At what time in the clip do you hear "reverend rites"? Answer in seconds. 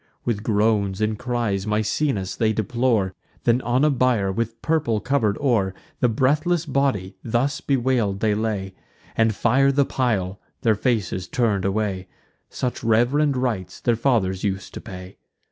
12.83-13.79